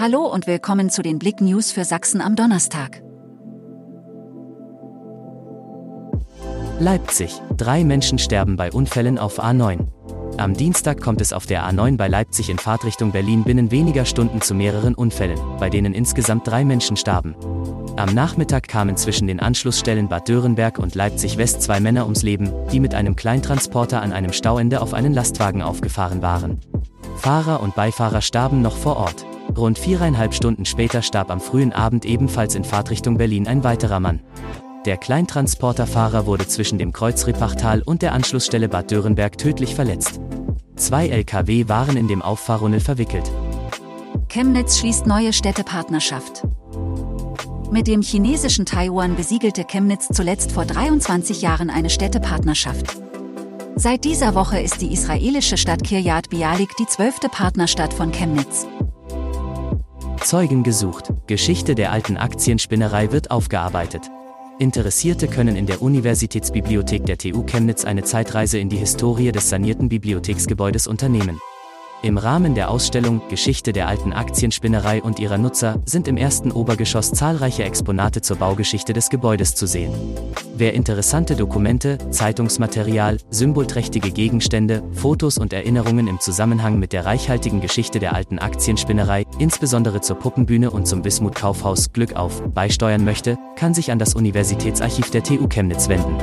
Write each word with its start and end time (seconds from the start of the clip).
Hallo 0.00 0.26
und 0.26 0.46
willkommen 0.46 0.90
zu 0.90 1.02
den 1.02 1.18
Blick 1.18 1.40
News 1.40 1.72
für 1.72 1.84
Sachsen 1.84 2.20
am 2.20 2.36
Donnerstag. 2.36 3.02
Leipzig. 6.78 7.32
Drei 7.56 7.82
Menschen 7.82 8.20
sterben 8.20 8.54
bei 8.54 8.70
Unfällen 8.70 9.18
auf 9.18 9.42
A9. 9.42 9.88
Am 10.36 10.54
Dienstag 10.54 11.00
kommt 11.00 11.20
es 11.20 11.32
auf 11.32 11.46
der 11.46 11.68
A9 11.68 11.96
bei 11.96 12.06
Leipzig 12.06 12.48
in 12.48 12.58
Fahrtrichtung 12.58 13.10
Berlin 13.10 13.42
binnen 13.42 13.72
weniger 13.72 14.04
Stunden 14.04 14.40
zu 14.40 14.54
mehreren 14.54 14.94
Unfällen, 14.94 15.40
bei 15.58 15.68
denen 15.68 15.94
insgesamt 15.94 16.46
drei 16.46 16.64
Menschen 16.64 16.96
starben. 16.96 17.34
Am 17.96 18.14
Nachmittag 18.14 18.68
kamen 18.68 18.96
zwischen 18.96 19.26
den 19.26 19.40
Anschlussstellen 19.40 20.08
Bad 20.08 20.28
Dörenberg 20.28 20.78
und 20.78 20.94
Leipzig 20.94 21.38
West 21.38 21.60
zwei 21.62 21.80
Männer 21.80 22.04
ums 22.04 22.22
Leben, 22.22 22.52
die 22.70 22.78
mit 22.78 22.94
einem 22.94 23.16
Kleintransporter 23.16 24.00
an 24.00 24.12
einem 24.12 24.32
Stauende 24.32 24.80
auf 24.80 24.94
einen 24.94 25.12
Lastwagen 25.12 25.60
aufgefahren 25.60 26.22
waren. 26.22 26.60
Fahrer 27.16 27.60
und 27.60 27.74
Beifahrer 27.74 28.20
starben 28.20 28.62
noch 28.62 28.76
vor 28.76 28.96
Ort. 28.96 29.26
Rund 29.58 29.78
viereinhalb 29.78 30.34
Stunden 30.34 30.64
später 30.64 31.02
starb 31.02 31.30
am 31.30 31.40
frühen 31.40 31.72
Abend 31.72 32.04
ebenfalls 32.04 32.54
in 32.54 32.64
Fahrtrichtung 32.64 33.18
Berlin 33.18 33.46
ein 33.46 33.64
weiterer 33.64 34.00
Mann. 34.00 34.20
Der 34.86 34.96
Kleintransporterfahrer 34.96 36.26
wurde 36.26 36.46
zwischen 36.46 36.78
dem 36.78 36.92
Kreuz 36.92 37.26
Rippachtal 37.26 37.82
und 37.82 38.00
der 38.00 38.12
Anschlussstelle 38.12 38.68
Bad 38.68 38.90
Dörenberg 38.90 39.36
tödlich 39.36 39.74
verletzt. 39.74 40.20
Zwei 40.76 41.08
Lkw 41.08 41.68
waren 41.68 41.96
in 41.96 42.08
dem 42.08 42.22
Auffahrrunnel 42.22 42.80
verwickelt. 42.80 43.30
Chemnitz 44.28 44.78
schließt 44.78 45.06
neue 45.06 45.32
Städtepartnerschaft. 45.32 46.44
Mit 47.70 47.86
dem 47.86 48.00
chinesischen 48.00 48.64
Taiwan 48.64 49.16
besiegelte 49.16 49.64
Chemnitz 49.64 50.08
zuletzt 50.12 50.52
vor 50.52 50.64
23 50.64 51.42
Jahren 51.42 51.68
eine 51.68 51.90
Städtepartnerschaft. 51.90 52.96
Seit 53.76 54.04
dieser 54.04 54.34
Woche 54.34 54.58
ist 54.58 54.80
die 54.80 54.92
israelische 54.92 55.56
Stadt 55.56 55.84
Kiryat 55.84 56.30
Bialik 56.30 56.70
die 56.78 56.86
zwölfte 56.86 57.28
Partnerstadt 57.28 57.92
von 57.92 58.10
Chemnitz. 58.10 58.66
Zeugen 60.28 60.62
gesucht. 60.62 61.10
Geschichte 61.26 61.74
der 61.74 61.90
alten 61.90 62.18
Aktienspinnerei 62.18 63.12
wird 63.12 63.30
aufgearbeitet. 63.30 64.10
Interessierte 64.58 65.26
können 65.26 65.56
in 65.56 65.64
der 65.64 65.80
Universitätsbibliothek 65.80 67.06
der 67.06 67.16
TU 67.16 67.44
Chemnitz 67.44 67.86
eine 67.86 68.02
Zeitreise 68.02 68.58
in 68.58 68.68
die 68.68 68.76
Historie 68.76 69.32
des 69.32 69.48
sanierten 69.48 69.88
Bibliotheksgebäudes 69.88 70.86
unternehmen. 70.86 71.40
Im 72.02 72.16
Rahmen 72.16 72.54
der 72.54 72.70
Ausstellung 72.70 73.22
Geschichte 73.28 73.72
der 73.72 73.88
alten 73.88 74.12
Aktienspinnerei 74.12 75.02
und 75.02 75.18
ihrer 75.18 75.36
Nutzer 75.36 75.82
sind 75.84 76.06
im 76.06 76.16
ersten 76.16 76.52
Obergeschoss 76.52 77.10
zahlreiche 77.10 77.64
Exponate 77.64 78.20
zur 78.20 78.36
Baugeschichte 78.36 78.92
des 78.92 79.08
Gebäudes 79.08 79.56
zu 79.56 79.66
sehen. 79.66 79.92
Wer 80.54 80.74
interessante 80.74 81.34
Dokumente, 81.34 81.98
Zeitungsmaterial, 82.10 83.18
symbolträchtige 83.30 84.12
Gegenstände, 84.12 84.84
Fotos 84.92 85.38
und 85.38 85.52
Erinnerungen 85.52 86.06
im 86.06 86.20
Zusammenhang 86.20 86.78
mit 86.78 86.92
der 86.92 87.04
reichhaltigen 87.04 87.60
Geschichte 87.60 87.98
der 87.98 88.14
alten 88.14 88.38
Aktienspinnerei, 88.38 89.24
insbesondere 89.38 90.00
zur 90.00 90.16
Puppenbühne 90.16 90.70
und 90.70 90.86
zum 90.86 91.04
Wismut 91.04 91.34
Kaufhaus 91.34 91.92
Glück 91.92 92.16
auf, 92.16 92.42
beisteuern 92.52 93.04
möchte, 93.04 93.36
kann 93.56 93.74
sich 93.74 93.90
an 93.90 93.98
das 93.98 94.14
Universitätsarchiv 94.14 95.10
der 95.10 95.22
TU 95.22 95.48
Chemnitz 95.48 95.88
wenden. 95.88 96.16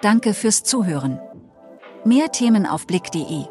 Danke 0.00 0.34
fürs 0.34 0.64
Zuhören. 0.64 1.20
Mehr 2.04 2.32
Themen 2.32 2.66
auf 2.66 2.86
blick.de 2.86 3.46